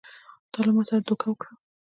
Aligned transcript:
تا 0.51 0.59
له 0.65 0.71
ما 0.75 0.83
سره 0.89 0.99
دوکه 1.07 1.25
وکړه! 1.29 1.51